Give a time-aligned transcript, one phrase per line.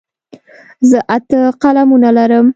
[0.89, 2.47] زه اته قلمونه لرم.